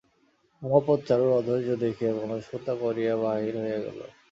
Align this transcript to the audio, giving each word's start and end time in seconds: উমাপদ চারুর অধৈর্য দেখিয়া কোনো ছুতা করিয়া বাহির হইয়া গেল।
উমাপদ 0.61 0.99
চারুর 1.07 1.31
অধৈর্য 1.39 1.69
দেখিয়া 1.83 2.11
কোনো 2.19 2.35
ছুতা 2.47 2.73
করিয়া 2.81 3.13
বাহির 3.23 3.53
হইয়া 3.57 3.79
গেল। 3.85 3.99